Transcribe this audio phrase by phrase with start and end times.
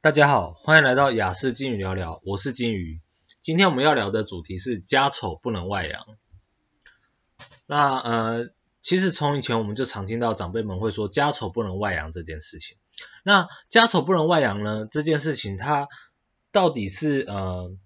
[0.00, 3.00] 大家好，欢迎来到雅思金鱼聊聊，我是金鱼。
[3.42, 6.06] 今天我们要聊的主题是家丑不能外扬。
[7.66, 8.50] 那呃，
[8.80, 12.76] 其实从以前我们就常听到长辈们会说家丑不能外扬这件事情。
[13.24, 14.86] 那家丑不能外扬呢？
[14.88, 15.88] 这件事情它
[16.52, 17.76] 到底是呃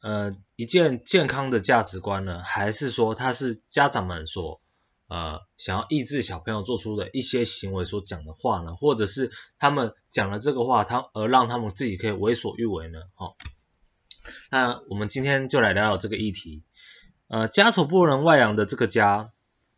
[0.00, 4.62] 呃一件健康的价值观呢，还是说它是家长们所
[5.08, 12.98] 呃，想要抑制小朋友做出的一些行为所讲的话呢，或者是他们讲了这个话，他而让他们自己可以为所欲为呢？
[13.16, 13.34] 哦，
[14.50, 16.62] 那我们今天就来聊聊这个议题。
[17.26, 19.30] 呃，家丑不能外扬的这个家，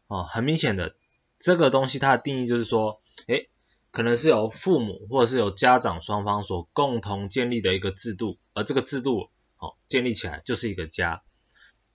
[0.08, 0.94] 哦，很明显的
[1.38, 3.50] 这个东西它的定义就是说，诶，
[3.92, 11.22] 可能是由父母或者是由家长双方所共同建立的一个制度，而这个制度，哦，建立起来就是一个家。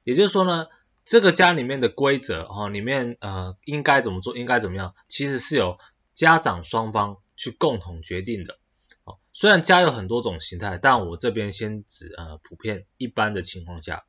[0.05, 0.67] 也就是说呢。
[1.05, 5.77] 这个家里面的规则哈，里面呃应该怎么做，应该怎么样，其实是由
[6.15, 8.57] 家长双方去共同决定的。
[9.03, 14.03] 哦，虽然家有很多种形态，但我这边先指呃普遍一般的情况下。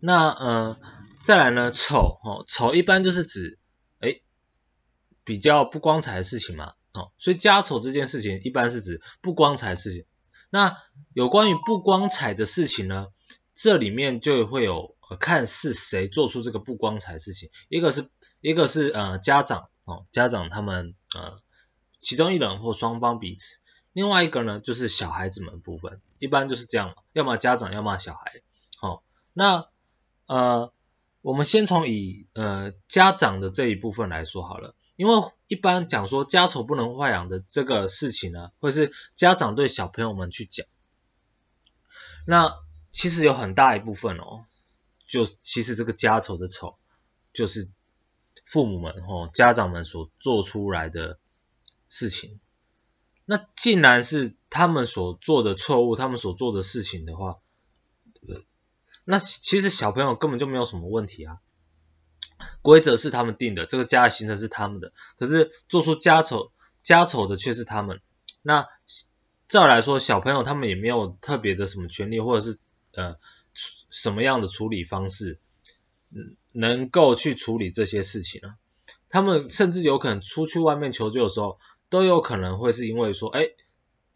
[0.00, 0.76] 那呃
[1.22, 3.60] 再来呢，丑哦，丑一般就是指
[4.00, 4.22] 诶
[5.22, 10.04] 比较不光彩的事情嘛，哦，所以家丑这件事情一般是指不光彩的事情。
[10.50, 10.76] 那
[11.14, 13.06] 有关于不光彩的事情呢，
[13.54, 14.95] 这里面就会有。
[15.14, 18.08] 看是谁做出这个不光彩的事情，一个是
[18.40, 21.40] 一个是呃家长哦，家长他们呃
[22.00, 23.58] 其中一人或双方彼此，
[23.92, 28.42] 另外一个呢就是小孩子们部分，一般就是这样，要么家长，要么小孩。
[28.78, 29.68] 好、哦，那
[30.26, 30.72] 呃
[31.22, 35.14] 我们先从以呃家长的这一部分来说好了，因为
[35.46, 40.66] 一般讲说家丑不能外扬的这个事情呢，会是家长对小朋友们去讲，
[42.26, 42.56] 那
[42.92, 44.44] 其实有很大一部分哦。
[45.06, 46.76] 就其实这个家丑的丑，
[47.32, 47.70] 就是
[48.44, 51.18] 父母们吼家长们所做出来的
[51.88, 52.40] 事情。
[53.24, 57.38] 那既然是他们所做的错误，他们所做的事情的话，
[59.04, 61.38] 那其实小朋友根本就没有什么问题啊。
[62.62, 68.00] 规则是他们定的，这个家的形成是他们的，可是做出家丑家丑的却是他们。
[68.42, 68.66] 那
[69.48, 72.58] 照来说，小朋友他们也没有特别的什么权利，或者是
[72.92, 73.16] 呃。
[73.96, 75.40] 什么样的处理方式，
[76.10, 78.56] 嗯能够去处理这些事情呢？
[79.08, 81.58] 他们甚至有可能出去外面求救的时候，
[81.88, 83.48] 都有可能会是因为说，哎，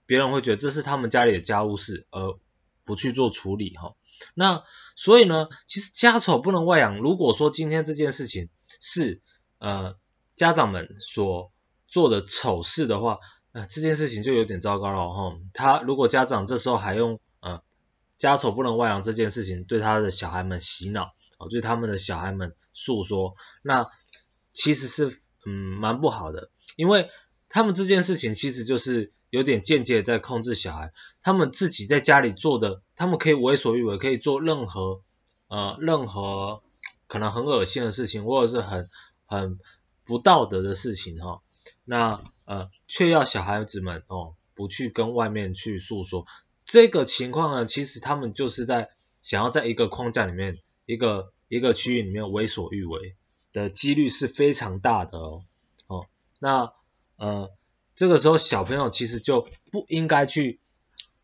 [0.04, 2.38] 别人会觉得这是他们家里的家务事，而
[2.84, 3.94] 不去做处理哈。
[4.34, 4.64] 那
[4.96, 6.98] 所以呢，其实家丑不能外扬。
[6.98, 9.22] 如果说今天这件事情是
[9.58, 9.96] 呃
[10.36, 11.52] 家长们所
[11.88, 13.18] 做的丑事的话，
[13.50, 15.38] 那、这件事情就有点糟糕了哈。
[15.54, 17.62] 他如果家长这时候还用呃。
[18.20, 23.86] 家丑不能外扬这件事情，对他的小孩们洗脑，哦，对他们的小孩们诉说，那
[24.52, 27.08] 其实是嗯蛮不好的，因为
[27.48, 30.92] 他们这件事情其实就是有点间接在控制小孩，
[31.22, 35.00] 他们自己在家里做的，他们可以为所欲为，可以做任何
[35.48, 36.62] 呃任何
[37.06, 38.90] 可能很恶心的事情，或者是很
[39.24, 39.58] 很
[40.04, 41.40] 不道德的事情哈，
[41.86, 46.26] 那呃却要小孩子们哦不去跟外面去诉说。
[46.72, 48.90] 这个情况呢，其实他们就是在
[49.22, 53.16] 想要在一个框架里面，一个一个区域里面为所欲为
[53.50, 55.42] 的几率是非常大的哦。
[55.88, 56.06] 哦，
[56.38, 56.72] 那
[57.16, 57.50] 呃，
[57.96, 60.60] 这个时候小朋友其实就不应该去，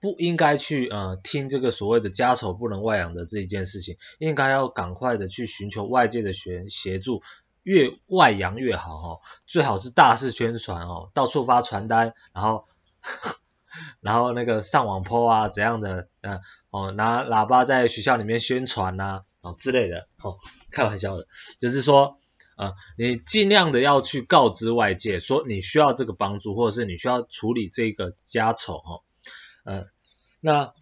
[0.00, 7.22] 不应该去呃听这个所谓的家丑不能外扬的这一件事情，应该要赶快的去寻求外界的协协助，
[7.62, 12.66] 越外扬越好哦，最好是大肆宣传哦，到处发传单，然后。
[14.06, 16.38] 然后那个上网 po 啊怎样的，嗯
[16.70, 20.38] 哦拿喇叭在学校里面宣传呐、哦之类的，哦
[20.70, 21.26] 开玩笑的，
[21.60, 22.20] 就是说，
[22.56, 29.02] 呃你尽量的要去告知外界说你需要这个帮助，或者是你需要处理这个家丑哦，
[29.64, 29.86] 呃
[30.38, 30.72] 那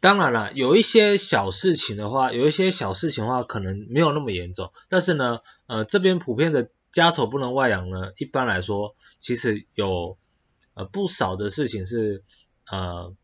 [0.00, 10.16] 当然了，有一些小事情的话，有一些小事情的话可能没有那么严重，但是呢，呃这边普遍的家丑不能外扬呢，一般来说其实有。
[10.74, 12.24] 呃，不少的事情是
[12.66, 13.14] 呃，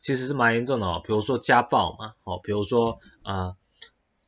[0.00, 3.56] 其实是蛮严重的哦，比如说家暴嘛，哦，比如说呃，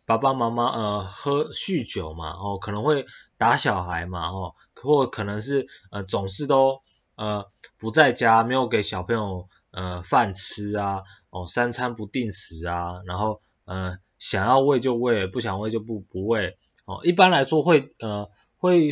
[0.06, 3.06] 爸爸妈妈呃喝酗酒嘛，哦，可能会
[3.38, 6.82] 打小孩嘛，哦，或可能是呃总是都
[7.16, 18.90] 呃不在家，没有给小朋友呃饭吃啊，哦，三餐不定时啊，然后呃想要喂就喂，不想喂就不不喂，哦，一般来说会呃会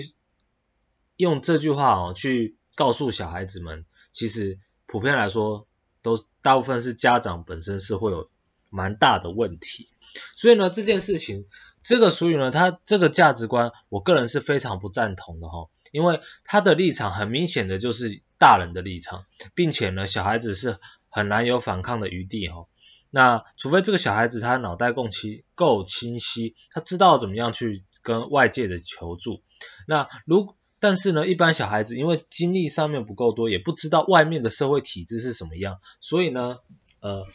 [1.16, 2.57] 用这句话哦去。
[2.78, 5.66] 告诉小孩子们，其实普遍来说，
[6.00, 8.30] 都大部分是家长本身是会有
[8.70, 9.90] 蛮大的问题，
[10.36, 11.46] 所以呢，这件事情，
[11.82, 19.24] 这个属于呢，他这个价值观，我个人是非常不赞同的哈，因为他的立场很明显的就是大人的立场，
[19.56, 20.78] 并且呢，小孩子是
[21.08, 22.66] 很难有反抗的余地哈。
[23.10, 29.42] 那除非这个小孩子他脑袋够清够清晰，他知道怎么样去跟外界的求助。
[29.88, 36.58] 那如但是呢，一般小孩子因为经历上面不够多，也不知道外面的社会体制是什么样，所以呢，
[37.00, 37.26] 呃，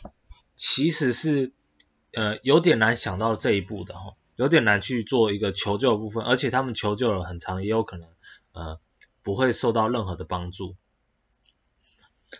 [0.55, 1.51] 其实是
[2.13, 8.09] 呃有点难想到这一步的哈，有点难去做一个求救的部分，而且他们求救了很长，也有可能
[8.53, 8.79] 呃
[9.23, 10.75] 不会受到任何的帮助。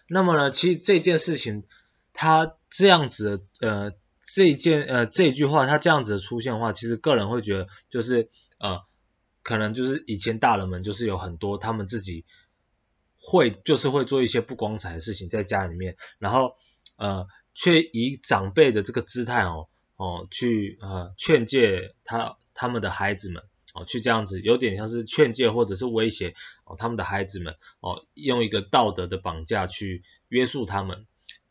[0.07, 1.63] 那么呢，其实这件事情。
[2.15, 3.91] 他这样子的，呃，
[4.21, 8.29] 这件，呃，这句话，他这样子的出现的话，其实个人会觉得，就是，
[8.59, 8.83] 呃，
[9.43, 12.25] 可能就是以前大人们就是有很多他们自己
[13.17, 16.55] 会，就是会做一些不光彩的事情在家里面，然后，
[16.95, 23.43] 呃，却以长辈的这个姿态哦，哦，去，呃，劝诫他他们的孩子们，
[23.73, 26.33] 哦，去这样子，有点像是劝诫或者是威胁，
[26.65, 31.05] 哦，他们的孩子们，哦，用一个道德的绑架去约束他们。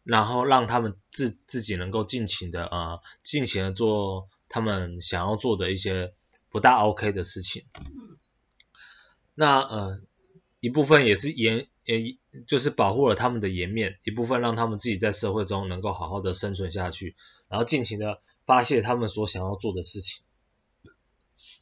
[0.05, 6.13] 然后让他们自自己能够尽情的啊，尽情的做他们想要做的一些
[6.53, 7.65] 不大 OK 的事情。
[9.35, 9.99] 那呃
[10.61, 12.17] 一部分也是颜也
[12.47, 17.17] 就是保护了他们的颜面，一部分让他们自己在社会中能够好好的生存下去，
[17.49, 20.23] 然后尽情的发泄他们所想要做的事情。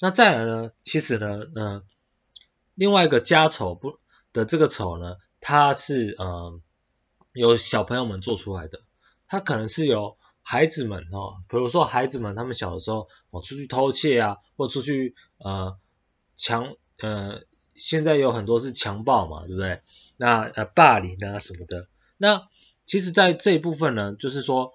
[0.00, 1.82] 那再来呢，其实呢，嗯、呃，
[2.74, 3.98] 另外一个家丑不
[4.34, 6.28] 的这个丑呢，它是嗯。
[6.28, 6.62] 呃
[7.32, 8.80] 由小朋友们做出来的，
[9.28, 15.78] 它可能是由孩子们哦，比如说孩子们他们小的时候哦出去偷窃啊，或出去呃
[16.36, 17.42] 强呃，
[17.74, 19.82] 现在有很多是强暴嘛，对不对？
[20.16, 22.48] 那呃霸凌啊什么的，那
[22.86, 24.72] 其实，在这一部分呢，就是说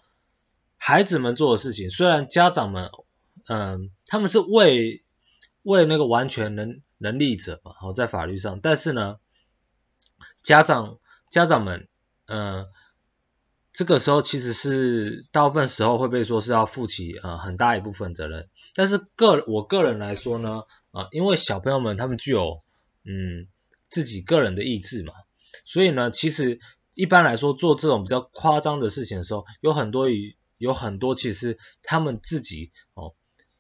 [0.78, 2.92] 孩子们做的事情，虽然家长们
[3.48, 5.04] 嗯、他们是为
[5.64, 9.18] 为那个完全能能力者嘛，好在法律上，但是呢
[10.42, 11.88] 家长家长们。
[12.28, 12.66] 呃，
[13.76, 22.60] 这个时候其实是大部分时候会被说是要负起呃很大一部分责任，但是个我个人来说呢，啊、呃，因为小朋友们他们具有
[23.04, 23.50] 嗯
[23.90, 25.12] 自己个人的意志嘛，
[25.66, 26.62] 所以呢，其实
[26.94, 33.14] 一般来说做这种比较夸张的事情的时候，有很多与有很多其实他们自己哦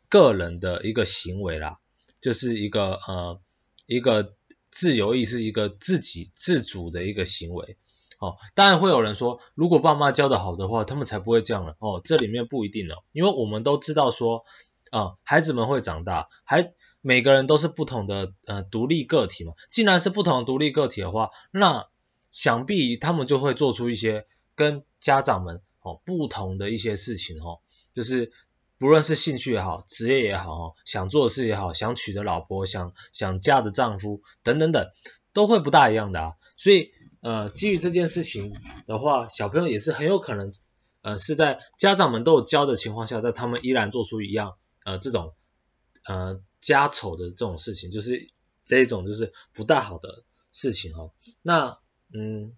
[0.07, 1.79] 个人的一个行为啦，
[2.21, 3.41] 就是一个呃
[3.85, 4.33] 一个
[4.71, 7.75] 自由意识，一个自己自主的一个行为。
[8.19, 11.75] 哦，当然会有人说，如果爸妈教得好的话，他们才不会这样了。
[11.79, 14.45] 哦，这里面不一定哦，因为我们都知道说，
[14.89, 19.53] 啊、孩子们会长大，还每个人都是不同的呃独立个体嘛。
[19.69, 21.87] 既然是不同的独立个体的话，那
[22.31, 24.25] 想必他们就会做出一些
[24.55, 27.59] 跟家长们哦不同的一些事情哦，
[27.93, 28.31] 就是
[28.79, 34.87] 不论是兴趣也好，职业也好，哦，想做的事也好，想娶的老婆，想想嫁的丈夫等等等，
[35.33, 36.94] 都会不大一样的啊，所以。
[37.25, 38.55] 呃，基于这件事情
[38.85, 40.53] 的话，小朋友也是很有可能，
[41.01, 45.33] 呃，是在家长们都有教的情况下，在他们依然做出一样，呃，这种，
[46.03, 48.29] 呃，家丑的这种事情，就是
[48.63, 51.13] 这一种就是不大好的事情哦。
[51.41, 51.79] 那，
[52.13, 52.53] 嗯，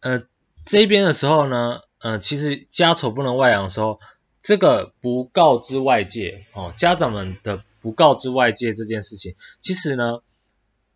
[0.00, 0.26] 呃，
[0.64, 4.00] 这边的时候呢，呃，其实家丑不能外扬的时候，
[4.40, 10.22] 这个不告知外界哦，家长们的不告知外界这件事情，其实呢，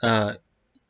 [0.00, 0.38] 呃。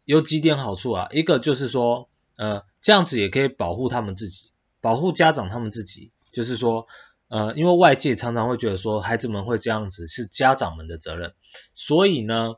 [0.07, 6.87] 有几点好处啊，一个就是说，呃，这样子也可以保护他们自己，保护家长他们自己，就是说，
[7.27, 11.35] 呃，因为外界常常会觉得说孩子们会这样子是家长们的责任，
[11.75, 12.55] 所以呢，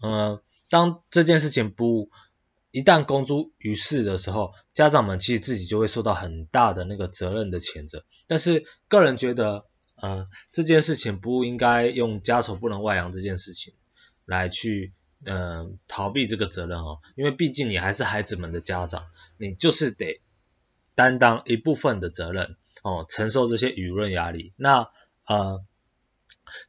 [0.00, 2.08] 呃，当这件事情不
[2.70, 8.06] 一旦公诸于世的时候，家长们其实自己就会受到很大的那个责任的谴责。
[8.26, 13.74] 但是个人觉得，呃，这件事情不应该用家丑不能外扬这件事情
[14.24, 14.94] 来去。
[15.24, 19.04] 嗯、逃避这个责任哦，因为毕竟你还是孩子们的家长，
[19.36, 20.20] 你就是得
[20.94, 24.52] 担当一部分的责任哦，承受这些舆论压力。
[24.56, 24.90] 那
[25.26, 25.64] 呃，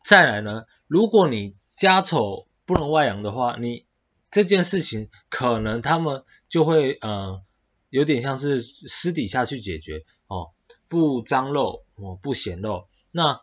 [0.03, 3.86] 再来呢，如果你家丑不能外扬的话，你
[4.29, 7.41] 这件事情可能他们就会呃，
[7.89, 10.51] 有点像是私底下去解决哦，
[10.88, 12.88] 不张露哦，不显露。
[13.12, 13.41] 那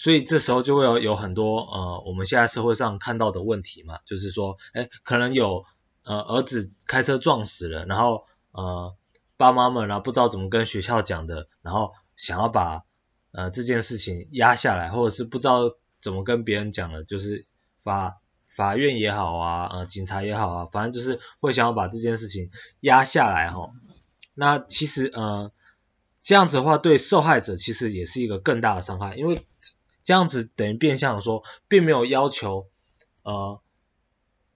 [0.00, 5.64] 所以这时候就会有有很多呃，我们现在社会上看到的问题嘛，就是说，哎，可能有
[6.04, 8.94] 呃儿子开车撞死了，然后呃
[9.36, 12.84] 爸妈们呢不知道怎么跟学校讲的，然后想要把
[13.32, 15.62] 呃这件事情压下来，或者是不知道
[16.00, 17.46] 怎么跟别人讲的，就是
[17.82, 18.20] 法
[18.54, 23.70] 法院也好啊，呃警察也好啊，反正就是会想要把这件事情压下来哈。
[24.32, 25.50] 那其实呃
[26.22, 29.44] 这样子的话，对受害者其实也是一个更大的伤害，因为。
[30.08, 32.66] 这样子等于变相说，并没有要求
[33.24, 33.60] 呃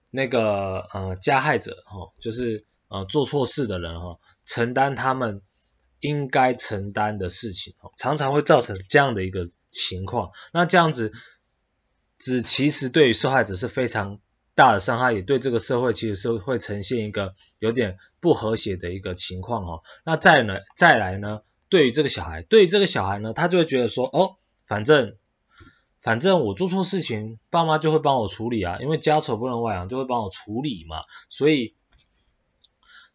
[0.09, 5.43] 那个呃加害者哈、哦，就是呃做错事的人哈、哦，承担他们
[5.99, 10.31] 应该承担的事情，哦，常常会造成这样的一个情况。
[10.53, 11.11] 那这样子，
[12.17, 14.17] 只其实对于受害者是非常
[14.55, 19.83] 大的伤害，也对这个社会其实是会呈现一个有点不和谐的一个情况哦。
[20.03, 25.15] 那再呢，再来呢，对于这个小孩，对于这个小孩呢，他就会觉得说，哦，反正
[26.03, 31.75] 反正我做错事情，爸妈就会帮我处理啊，因为家丑不能外扬，就会帮我处理嘛，所以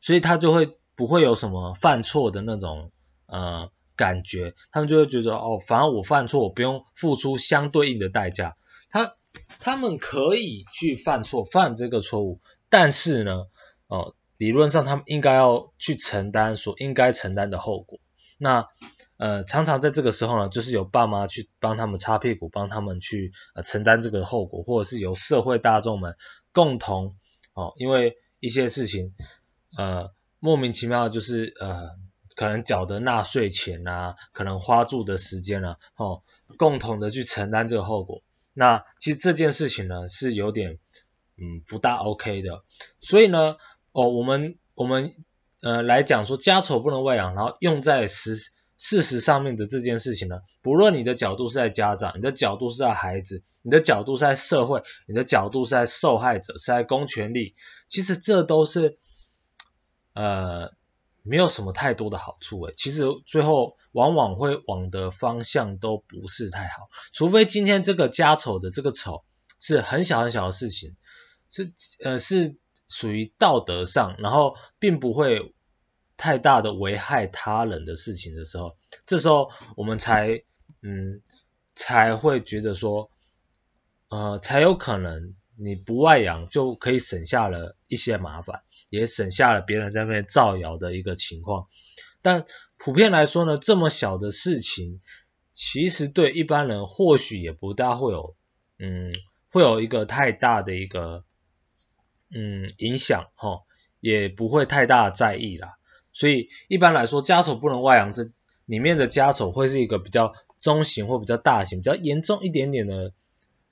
[0.01, 2.91] 所以他就会不会有什么犯错的那种
[3.27, 8.57] 呃感觉，他们就会觉得哦，反正我犯错，我不用付出相对应的代价，
[8.91, 9.15] 他。
[9.61, 12.41] 他们可以去犯错，犯这个错误，
[12.71, 13.47] 但是呢，
[13.87, 18.01] 哦，理论上他们应该要去承担所应该承担的后果。
[18.39, 18.69] 那
[19.19, 26.17] 呃，常常在这个时候呢，就是由爸妈去帮他们擦屁股，帮他们去呃承担这个后果，或者是由社会大众们
[26.53, 27.17] 共同
[27.53, 29.15] 哦，因为一些事情
[29.77, 31.97] 呃莫名其妙就是呃
[32.37, 36.23] 可能缴的纳税钱啊，可能花住的时间啊，哦，
[36.57, 38.23] 共同的去承担这个后果。
[38.55, 40.79] 那其实这件事情呢是有点
[41.37, 42.63] 嗯不大 OK 的，
[43.01, 43.57] 所以呢
[43.91, 45.17] 哦我们我们
[45.61, 48.37] 呃来讲说家丑不能外扬，然后用在实
[48.79, 57.55] 事实上面的这件事情呢，不论你的角度是在家长，你的角度是在孩子，你的角度是在社会，你的角度是在受害者，是在公权力，
[57.89, 58.97] 其实这都是
[60.15, 60.73] 呃。
[61.25, 69.25] 没有什么太多的好处诶，其实最后往往会往的方向都不是太好，除非今天这个家丑的这个丑
[69.61, 70.97] 是很小很小的事情，
[71.51, 72.57] 是呃是
[72.89, 75.53] 属于道德上，然后并不会
[76.19, 80.43] 太大的危害他人的事情的时候，这时候我们才
[80.83, 81.23] 嗯
[81.75, 83.11] 才会觉得说
[84.11, 88.61] 呃才有可能你不外扬就可以省下了一些麻烦。
[88.91, 91.69] 也省下了别人在那边造谣的一个情况，
[92.23, 92.47] 但
[92.79, 95.03] 普遍来说呢，这么小的事情，
[95.53, 98.35] 其实对一般人或许也不大会有，
[98.79, 99.13] 嗯，
[99.51, 101.23] 会有一个太大的一个，
[102.31, 103.65] 嗯，影响齁，
[104.01, 105.77] 也不会太大在意啦。
[106.19, 108.33] 所以一般来说，家丑不能外扬，这
[108.67, 113.13] 里面的家丑会是一个比较中型或比较大型、比较严重一点点的，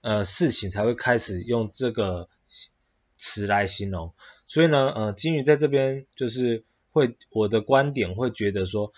[0.01, 2.29] 呃，事情才会开始用这个
[3.19, 4.13] 词来形容。
[4.47, 6.63] 所以呢，呃，金鱼在这边就是
[6.93, 8.93] 会，我的观点会觉得说，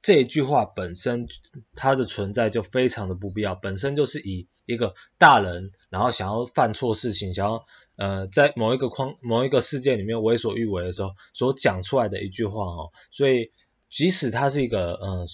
[0.00, 1.28] 这一句话本身
[1.74, 13.50] 它的存在就非常的不必要，本身就是以一个大人然后想要犯错事情，想要呃在某一个框某一个事件里面为所欲为的时候所讲出来的一句话哦，所以
[13.90, 15.26] 即使它是一个呃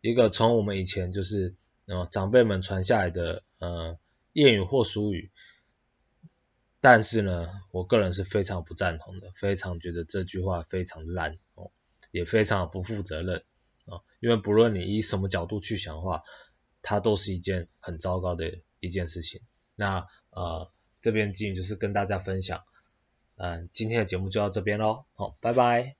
[0.00, 1.54] 一个从我们以前就是
[1.86, 3.98] 呃长辈们传下来的呃
[4.32, 5.30] 谚语或俗语。
[6.78, 11.72] 但是呢，我个人是非常不赞同的，非常觉得这句话非常烂哦，
[12.12, 13.42] 也非常不负责任
[13.86, 16.22] 啊，因为不论你以什么角度去想的话，
[16.82, 19.40] 它都是一件很糟糕的一件事情。
[19.74, 20.70] 那呃，
[21.06, 22.64] 这边金鱼就是跟大家分享，
[23.36, 25.95] 嗯，今天的节目就到这边喽，好，拜拜。